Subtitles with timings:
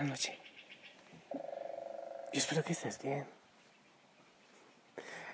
[0.00, 0.38] Buenas noches.
[2.32, 3.26] Yo espero que estés bien.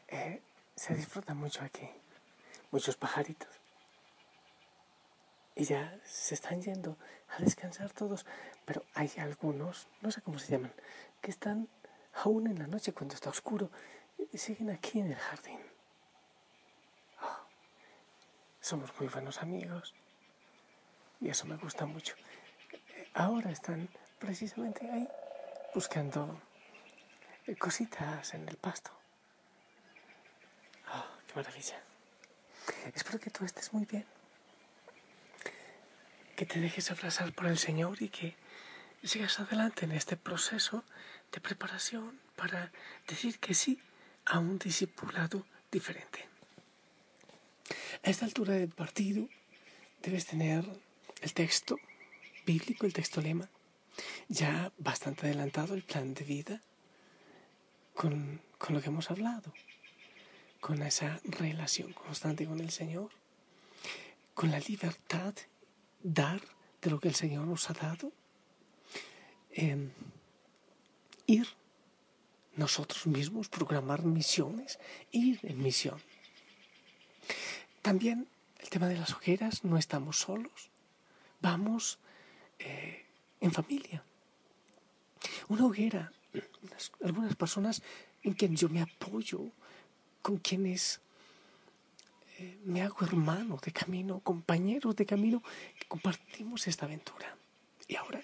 [0.09, 0.43] Eh,
[0.75, 1.89] se disfruta mucho aquí.
[2.73, 3.61] Muchos pajaritos.
[5.55, 6.99] Y ya se están yendo
[7.29, 8.27] a descansar todos.
[8.65, 10.73] Pero hay algunos, no sé cómo se llaman,
[11.21, 11.69] que están
[12.25, 13.71] aún en la noche cuando está oscuro.
[14.33, 15.61] Y siguen aquí en el jardín.
[17.23, 17.47] Oh,
[18.61, 19.95] somos muy buenos amigos.
[21.21, 22.17] Y eso me gusta mucho.
[23.15, 23.89] Ahora están
[24.19, 25.09] precisamente ahí
[25.75, 26.41] buscando
[27.59, 28.91] cositas en el pasto.
[30.93, 31.81] Oh, ¡Qué maravilla!
[32.95, 34.05] Espero que tú estés muy bien.
[36.35, 38.37] Que te dejes abrazar por el Señor y que
[39.03, 40.85] sigas adelante en este proceso
[41.33, 42.73] de preparación para
[43.07, 43.81] decir que sí
[44.25, 46.27] a un discipulado diferente.
[48.03, 49.29] A esta altura del partido
[50.03, 50.65] debes tener
[51.21, 51.79] el texto
[52.45, 53.49] bíblico, el texto lema,
[54.29, 56.63] ya bastante adelantado el plan de vida
[57.95, 59.53] con, con lo que hemos hablado,
[60.61, 63.11] con esa relación constante con el Señor,
[64.35, 65.35] con la libertad,
[66.03, 66.41] dar
[66.83, 68.13] de lo que el Señor nos ha dado,
[69.51, 69.89] eh,
[71.27, 71.47] ir
[72.55, 74.79] nosotros mismos, programar misiones,
[75.13, 76.01] ir en misión.
[77.83, 78.29] También
[78.59, 80.71] el tema de las hogueras, no estamos solos,
[81.41, 81.99] vamos
[82.59, 83.06] eh,
[83.47, 84.03] en familia.
[85.49, 86.13] Una hoguera
[87.03, 87.83] algunas personas
[88.23, 89.41] en quien yo me apoyo,
[90.23, 91.01] con quienes
[92.39, 95.43] eh, me hago hermano de camino, compañeros de camino,
[95.79, 97.37] que compartimos esta aventura.
[97.89, 98.21] Y ahora,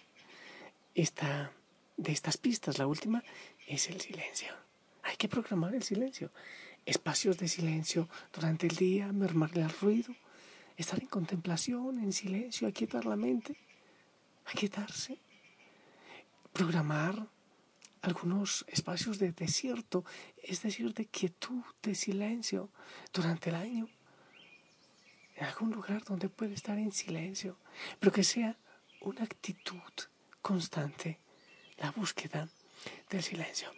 [0.95, 1.53] esta,
[1.97, 3.23] de estas pistas, la última
[3.67, 4.53] es el silencio.
[5.05, 6.31] Hay que programar el silencio.
[6.85, 10.15] Espacios de silencio durante el día, mermar el ruido,
[10.77, 13.57] estar en contemplación, en silencio, aquietar la mente,
[14.47, 15.19] aquietarse,
[16.53, 17.29] programar
[18.03, 20.05] algunos espacios de desierto,
[20.43, 22.71] es decir, de quietud, de silencio
[23.13, 23.89] durante el año.
[25.37, 27.59] En algún lugar donde puede estar en silencio,
[27.99, 28.59] pero que sea
[29.01, 29.81] una actitud
[30.41, 31.21] constante,
[31.79, 32.49] la búsqueda
[33.09, 33.73] del silencio.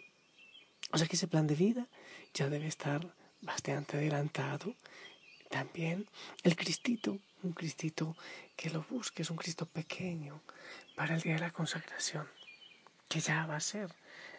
[0.91, 1.87] O sea que ese plan de vida
[2.33, 4.75] ya debe estar bastante adelantado.
[5.49, 6.07] También
[6.43, 8.15] el Cristito, un Cristito
[8.55, 10.41] que lo busque, es un Cristo pequeño
[10.95, 12.27] para el día de la consagración,
[13.07, 13.93] que ya va a ser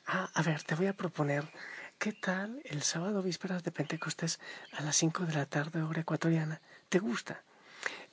[0.08, 1.44] Ah, a ver, te voy a proponer,
[1.98, 4.38] ¿qué tal el sábado vísperas de Pentecostés
[4.70, 6.60] a las 5 de la tarde hora ecuatoriana?
[6.88, 7.42] ¿Te gusta?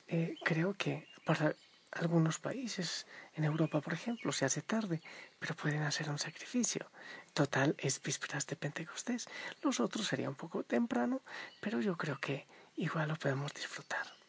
[0.08, 1.54] Eh, creo que para
[1.92, 5.02] algunos países, en Europa por ejemplo, se hace tarde,
[5.38, 6.90] pero pueden hacer un sacrificio.
[7.32, 9.28] Total, es vísperas de Pentecostés.
[9.62, 11.22] Los otros sería un poco temprano,
[11.60, 14.23] pero yo creo que igual lo podemos disfrutar.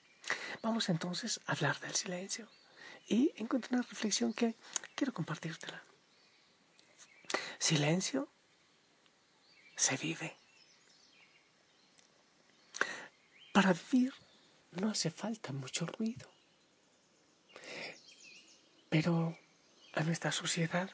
[0.61, 2.47] Vamos entonces a hablar del silencio
[3.07, 4.55] y encuentro una reflexión que
[4.95, 5.83] quiero compartírtela.
[7.59, 8.29] Silencio
[9.75, 10.35] se vive.
[13.53, 14.13] Para vivir
[14.71, 16.29] no hace falta mucho ruido.
[18.89, 19.37] Pero
[19.93, 20.89] a nuestra sociedad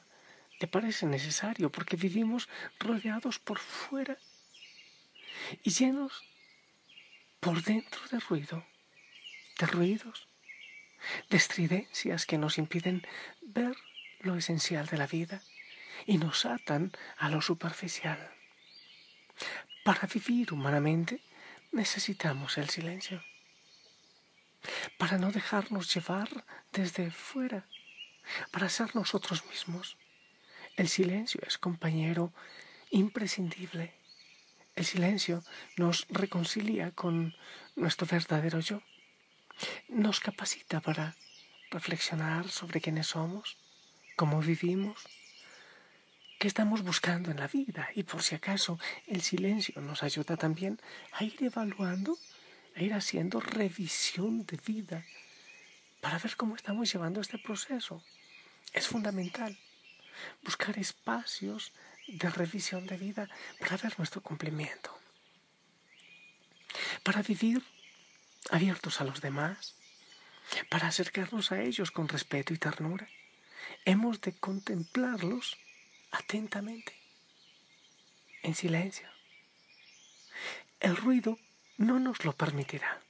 [0.60, 4.16] le parece necesario porque vivimos rodeados por fuera
[5.62, 6.12] y llenos
[7.40, 8.64] por dentro de ruido,
[9.62, 10.26] de ruidos,
[11.30, 13.06] de estridencias que nos impiden
[13.42, 13.76] ver
[14.18, 15.40] lo esencial de la vida
[16.04, 18.18] y nos atan a lo superficial.
[19.84, 21.22] Para vivir humanamente
[21.70, 23.22] necesitamos el silencio.
[24.98, 26.28] Para no dejarnos llevar
[26.72, 27.64] desde fuera,
[28.50, 29.96] para ser nosotros mismos.
[30.76, 32.32] El silencio es compañero
[32.90, 33.94] imprescindible.
[34.74, 35.44] El silencio
[35.76, 37.36] nos reconcilia con
[37.76, 38.82] nuestro verdadero yo.
[39.88, 41.14] Nos capacita para
[41.70, 43.56] reflexionar sobre quiénes somos,
[44.16, 44.98] cómo vivimos,
[46.38, 50.80] qué estamos buscando en la vida y por si acaso el silencio nos ayuda también
[51.12, 52.18] a ir evaluando,
[52.76, 55.04] a ir haciendo revisión de vida
[56.00, 58.02] para ver cómo estamos llevando este proceso.
[58.72, 59.56] Es fundamental.
[60.42, 61.72] buscar espacios
[62.06, 63.28] de revisión de vida
[63.60, 64.90] para ver nuestro cumplimiento,
[67.02, 67.62] para vivir
[68.50, 69.74] abiertos a los demás,
[70.68, 73.08] para acercarnos a ellos con respeto y ternura.
[73.84, 75.56] Hemos de contemplarlos
[76.10, 76.94] atentamente,
[78.42, 79.08] en silencio.
[80.80, 81.38] El ruido
[81.78, 83.00] no nos lo permitirá.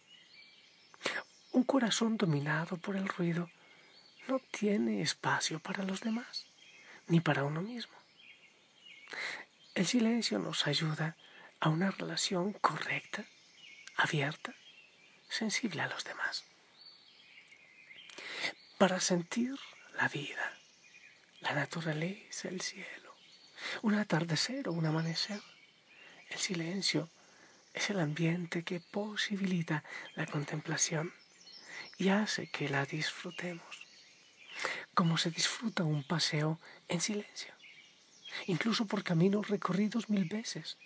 [1.52, 3.50] Un corazón dominado por el ruido
[4.28, 6.46] no tiene espacio para los demás,
[7.08, 7.94] ni para uno mismo.
[9.74, 11.16] El silencio nos ayuda
[11.60, 13.24] a una relación correcta,
[13.96, 14.54] abierta,
[15.32, 16.44] sensible a los demás.
[18.76, 19.58] Para sentir
[19.96, 20.58] la vida,
[21.40, 23.14] la naturaleza, el cielo,
[23.80, 25.40] un atardecer o un amanecer,
[26.28, 27.08] el silencio
[27.72, 29.84] es el ambiente que posibilita
[30.14, 31.12] la contemplación
[31.96, 33.86] y hace que la disfrutemos,
[34.94, 37.54] como se disfruta un paseo en silencio,
[38.46, 40.76] incluso por caminos recorridos mil veces.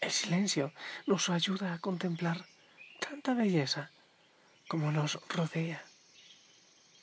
[0.00, 0.72] El silencio
[1.06, 2.46] nos ayuda a contemplar
[3.02, 3.90] tanta belleza
[4.68, 5.84] como nos rodea,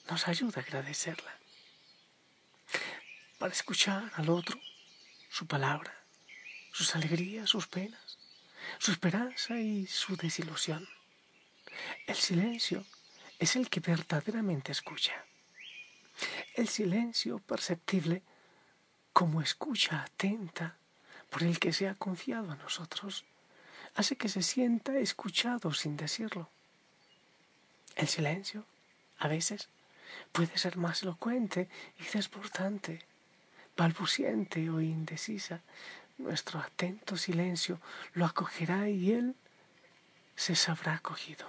[0.10, 1.34] nos ayuda a agradecerla,
[3.38, 4.60] para escuchar al otro
[5.30, 5.94] su palabra,
[6.72, 8.18] sus alegrías, sus penas,
[8.80, 10.88] su esperanza y su desilusión.
[12.08, 12.86] El silencio
[13.38, 15.26] es el que verdaderamente escucha.
[16.56, 18.24] El silencio perceptible
[19.14, 20.78] como escucha atenta
[21.30, 23.26] por el que se ha confiado a nosotros
[24.00, 26.48] hace que se sienta escuchado sin decirlo.
[27.98, 28.64] El silencio,
[29.18, 29.68] a veces,
[30.32, 31.68] puede ser más elocuente
[32.00, 33.04] y desbordante,
[33.76, 35.60] balbuciente o indecisa.
[36.18, 37.82] Nuestro atento silencio
[38.14, 39.36] lo acogerá y él
[40.34, 41.46] se sabrá acogido.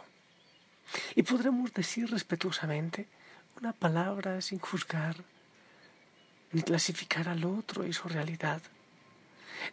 [1.15, 3.07] Y podremos decir respetuosamente
[3.61, 5.15] una palabra sin juzgar
[6.51, 8.61] ni clasificar al otro y su realidad.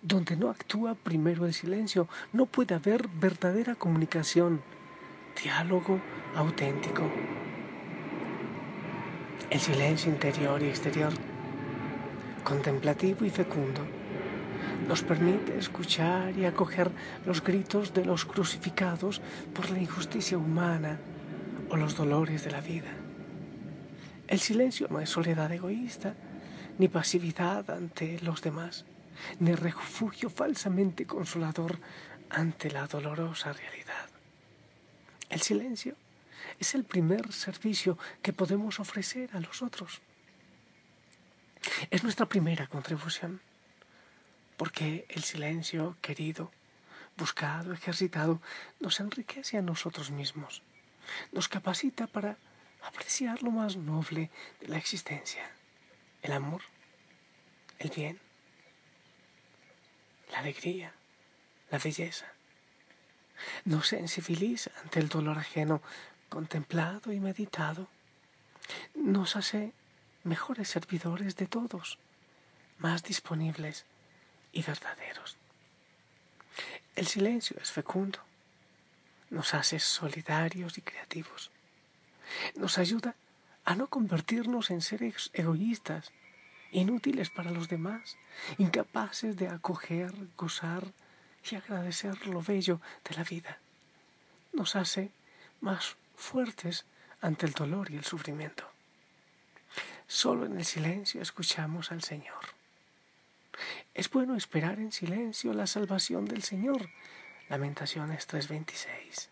[0.02, 4.62] Donde no actúa primero el silencio, no puede haber verdadera comunicación,
[5.42, 6.00] diálogo
[6.36, 7.10] auténtico.
[9.50, 11.14] El silencio interior y exterior,
[12.44, 13.82] contemplativo y fecundo,
[14.88, 16.92] nos permite escuchar y acoger
[17.26, 19.22] los gritos de los crucificados
[19.54, 21.00] por la injusticia humana
[21.70, 22.92] o los dolores de la vida.
[24.28, 26.14] El silencio no es soledad egoísta,
[26.78, 28.86] ni pasividad ante los demás,
[29.40, 31.80] ni refugio falsamente consolador
[32.30, 34.10] ante la dolorosa realidad.
[35.30, 35.96] El silencio
[36.60, 40.02] es el primer servicio que podemos ofrecer a los otros.
[41.92, 43.42] Es nuestra primera contribución,
[44.56, 46.52] porque el silencio querido,
[47.18, 48.42] buscado, ejercitado,
[48.80, 50.64] nos enriquece a nosotros mismos,
[51.32, 52.38] nos capacita para
[52.84, 54.30] apreciar lo más noble
[54.62, 55.50] de la existencia,
[56.22, 56.62] el amor,
[57.80, 58.20] el bien,
[60.32, 60.94] la alegría,
[61.72, 62.26] la belleza.
[63.66, 65.82] Nos sensibiliza ante el dolor ajeno
[66.30, 67.88] contemplado y meditado.
[68.96, 69.74] Nos hace
[70.24, 72.00] mejores servidores de todos,
[72.80, 73.86] más disponibles
[74.52, 75.38] y verdaderos.
[76.96, 78.20] El silencio es fecundo,
[79.30, 81.52] nos hace solidarios y creativos,
[82.56, 83.16] nos ayuda
[83.66, 86.12] a no convertirnos en seres egoístas,
[86.72, 88.18] inútiles para los demás,
[88.58, 90.84] incapaces de acoger, gozar
[91.50, 93.60] y agradecer lo bello de la vida.
[94.54, 95.12] Nos hace
[95.62, 96.86] más fuertes
[97.22, 98.70] ante el dolor y el sufrimiento.
[100.08, 102.58] Solo en el silencio escuchamos al Señor.
[103.94, 106.90] Es bueno esperar en silencio la salvación del Señor.
[107.50, 109.30] Lamentaciones 3:26.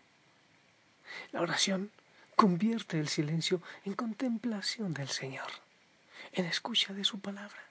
[1.32, 1.90] La oración
[2.34, 5.50] convierte el silencio en contemplación del Señor,
[6.36, 7.64] en escucha de su palabra,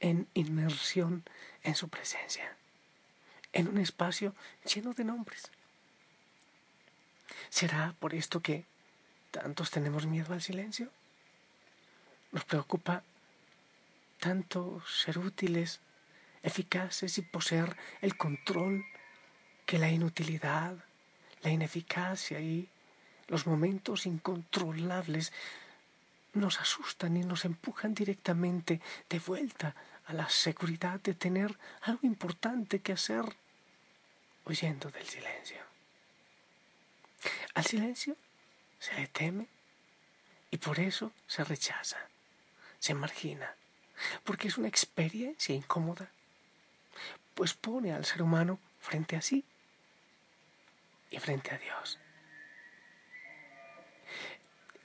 [0.00, 1.24] en inmersión
[1.62, 2.56] en su presencia,
[3.52, 5.50] en un espacio lleno de nombres.
[7.48, 8.64] ¿Será por esto que
[9.30, 10.90] tantos tenemos miedo al silencio?
[12.32, 13.04] Nos preocupa
[14.18, 15.80] tanto ser útiles,
[16.42, 18.84] eficaces y poseer el control
[19.66, 20.76] que la inutilidad,
[21.42, 22.68] la ineficacia y
[23.28, 25.32] los momentos incontrolables
[26.34, 29.74] nos asustan y nos empujan directamente de vuelta
[30.06, 33.24] a la seguridad de tener algo importante que hacer
[34.44, 35.58] huyendo del silencio.
[37.54, 38.16] Al silencio
[38.78, 39.46] se le teme
[40.50, 41.98] y por eso se rechaza,
[42.78, 43.54] se margina,
[44.24, 46.10] porque es una experiencia incómoda,
[47.34, 49.44] pues pone al ser humano frente a sí
[51.10, 51.98] y frente a Dios.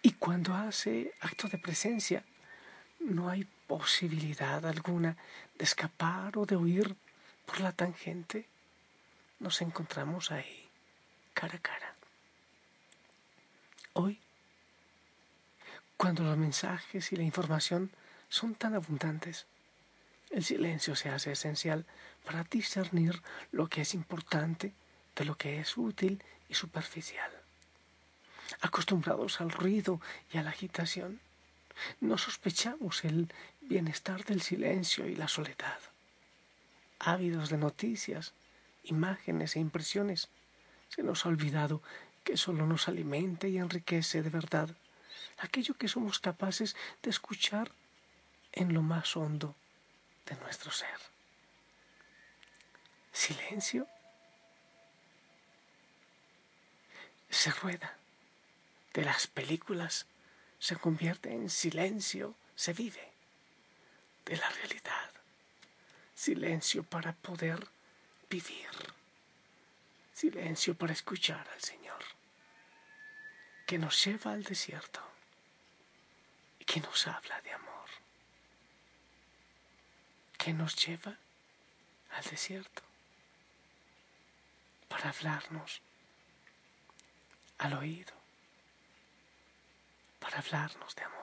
[0.07, 2.23] Y cuando hace acto de presencia,
[3.01, 5.17] no hay posibilidad alguna
[5.57, 6.95] de escapar o de huir
[7.45, 8.47] por la tangente,
[9.41, 10.69] nos encontramos ahí,
[11.33, 11.93] cara a cara.
[13.91, 14.21] Hoy,
[15.97, 17.91] cuando los mensajes y la información
[18.29, 19.45] son tan abundantes,
[20.29, 21.85] el silencio se hace esencial
[22.23, 23.21] para discernir
[23.51, 24.73] lo que es importante
[25.17, 27.36] de lo que es útil y superficial.
[28.61, 30.01] Acostumbrados al ruido
[30.31, 31.19] y a la agitación,
[31.99, 35.79] no sospechamos el bienestar del silencio y la soledad.
[36.99, 38.33] Ávidos de noticias,
[38.83, 40.29] imágenes e impresiones,
[40.89, 41.81] se nos ha olvidado
[42.23, 44.69] que solo nos alimenta y enriquece de verdad
[45.37, 47.71] aquello que somos capaces de escuchar
[48.53, 49.55] en lo más hondo
[50.25, 50.97] de nuestro ser.
[53.11, 53.87] Silencio
[57.29, 57.96] se rueda
[58.97, 60.07] de las películas
[60.57, 63.13] se convierte en silencio, se vive
[64.25, 65.11] de la realidad.
[66.15, 67.67] Silencio para poder
[68.27, 68.67] vivir.
[70.13, 72.03] Silencio para escuchar al Señor,
[73.67, 74.99] que nos lleva al desierto
[76.57, 77.89] y que nos habla de amor,
[80.39, 81.15] que nos lleva
[82.13, 82.81] al desierto
[84.87, 85.83] para hablarnos
[87.59, 88.16] al oído
[90.27, 91.17] para hablarnos de amor.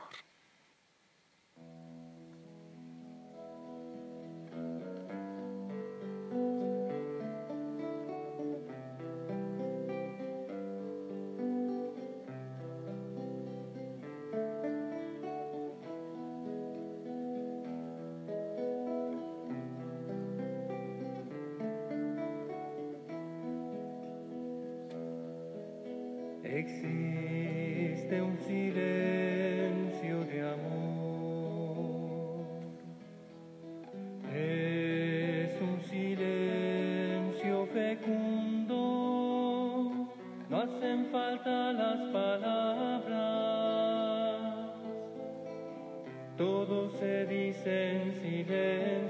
[27.95, 32.45] Existe un silencio de amor.
[34.35, 38.75] Es un silencio fecundo.
[40.51, 43.15] No hacen falta las palabras.
[46.37, 49.05] Todo se dice en silencio.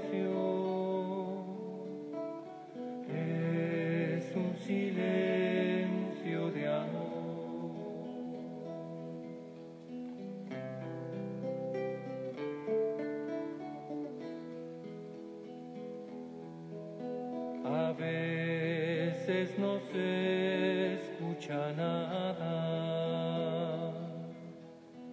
[19.59, 22.63] No se escucha nada,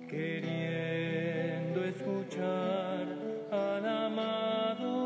[0.08, 3.06] queriendo escuchar
[3.50, 5.02] al amado.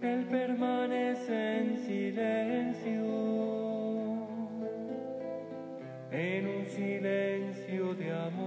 [0.00, 3.04] Él permanece en silencio,
[6.10, 8.45] en un silencio de amor.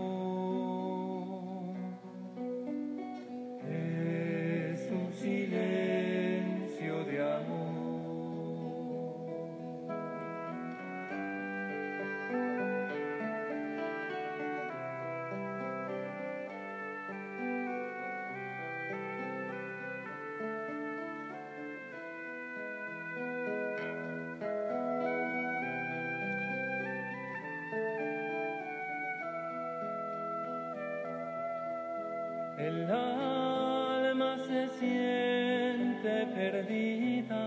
[32.60, 37.40] El alma se siente perdida,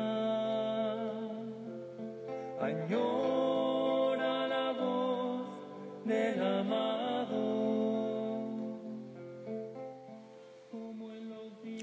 [2.59, 7.43] añora la voz del amado.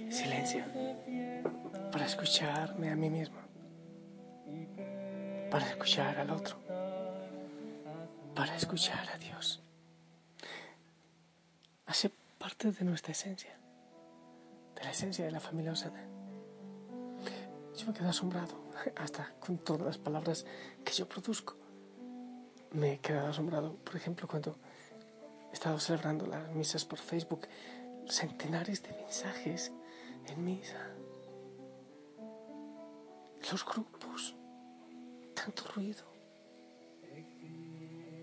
[0.10, 0.64] Silencio
[1.92, 3.38] para escucharme a mí mismo,
[5.52, 6.58] para escuchar al otro,
[8.34, 9.69] para escuchar a Dios.
[12.40, 13.60] Parte de nuestra esencia,
[14.74, 16.08] de la esencia de la familia Osana.
[17.78, 18.56] Yo me quedo asombrado,
[18.96, 20.46] hasta con todas las palabras
[20.86, 21.58] que yo produzco.
[22.72, 24.56] Me he quedado asombrado, por ejemplo, cuando
[25.50, 27.46] he estado celebrando las misas por Facebook,
[28.08, 29.74] centenares de mensajes
[30.28, 30.88] en misa.
[33.52, 34.34] Los grupos,
[35.36, 36.06] tanto ruido.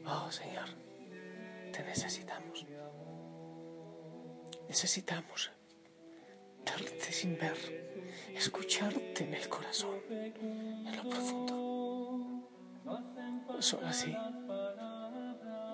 [0.06, 0.70] Oh Señor,
[1.70, 2.64] te necesitamos.
[4.68, 5.50] Necesitamos
[6.64, 7.56] verte sin ver,
[8.34, 11.56] escucharte en el corazón, en lo profundo.
[13.60, 14.14] Solo así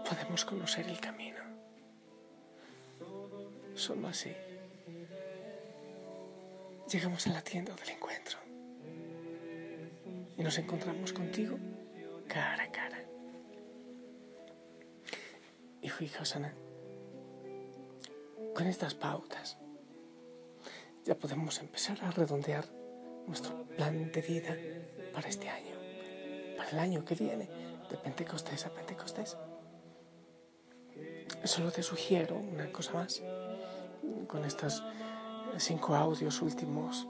[0.08, 1.42] podemos conocer el camino.
[3.75, 4.32] Solo así
[6.88, 8.38] llegamos a la tienda del encuentro
[10.37, 11.58] y nos encontramos contigo
[12.28, 13.02] cara a cara.
[15.80, 16.25] Hijo y hija
[18.54, 19.59] con estas pautas,
[21.04, 22.66] ya podemos empezar a redondear
[23.26, 24.56] nuestro plan de vida
[25.12, 25.76] para este año,
[26.56, 27.49] para el año que viene,
[27.90, 29.37] de Pentecostés a Pentecostés.
[31.44, 33.23] Solo te sugiero una cosa más
[34.28, 34.82] con estos
[35.59, 37.06] cinco audios últimos,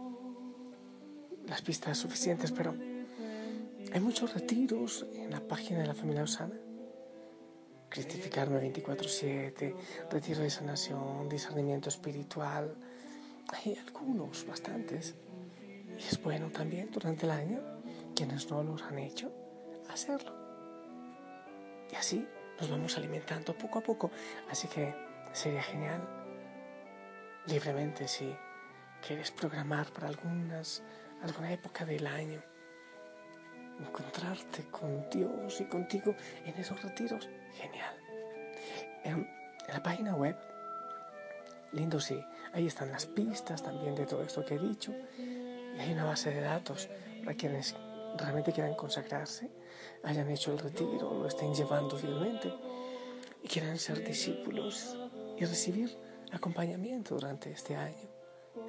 [1.46, 2.74] las pistas suficientes, pero
[3.92, 6.54] hay muchos retiros en la página de la familia Osana.
[7.92, 9.74] Cristificarme 24-7,
[10.10, 12.74] retiro de sanación, discernimiento espiritual.
[13.48, 15.14] Hay algunos, bastantes.
[15.98, 17.60] Y es bueno también durante el año,
[18.16, 19.30] quienes no los han hecho,
[19.90, 20.32] hacerlo.
[21.92, 22.26] Y así
[22.58, 24.10] nos vamos alimentando poco a poco.
[24.48, 24.94] Así que
[25.34, 26.00] sería genial,
[27.46, 28.34] libremente, si
[29.06, 30.82] quieres programar para algunas,
[31.22, 32.42] alguna época del año,
[33.82, 37.28] encontrarte con Dios y contigo en esos retiros.
[37.54, 37.94] Genial.
[39.04, 40.36] En, la página web,
[41.72, 42.22] lindo sí,
[42.52, 44.92] ahí están las pistas también de todo esto que he dicho.
[45.18, 46.88] Y hay una base de datos
[47.24, 47.74] para quienes
[48.18, 49.50] realmente quieran consagrarse,
[50.02, 52.52] hayan hecho el retiro, lo estén llevando fielmente
[53.42, 54.96] y quieran ser discípulos
[55.38, 55.96] y recibir
[56.32, 58.08] acompañamiento durante este año.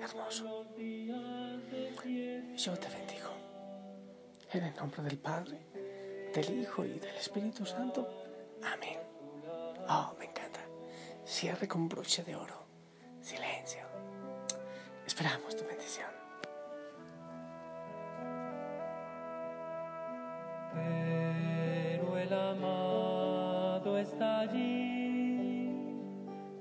[0.02, 0.66] Hermoso.
[2.56, 3.23] Yo te bendigo.
[4.54, 5.58] En el nombre del Padre,
[6.32, 8.08] del Hijo y del Espíritu Santo.
[8.64, 9.00] Amén.
[9.90, 10.60] Oh, me encanta.
[11.26, 12.64] Cierre con broche de oro.
[13.20, 13.82] Silencio.
[15.08, 16.12] Esperamos tu bendición.
[20.74, 25.98] Pero el amado está allí,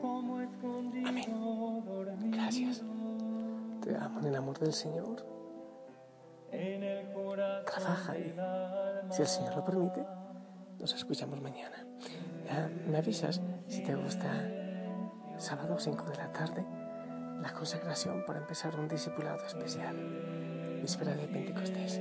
[0.00, 2.30] como escondido Amén.
[2.30, 2.82] Gracias.
[3.82, 5.41] Te amo en el amor del Señor.
[7.64, 9.02] Trabaja alma.
[9.10, 10.04] si el Señor lo permite,
[10.78, 11.86] nos escuchamos mañana.
[12.50, 14.28] Ah, me avisas si te gusta
[15.38, 16.64] sábado 5 de la tarde
[17.40, 19.96] la consagración para empezar un discipulado especial.
[20.80, 22.00] Víspera de Pentecostés.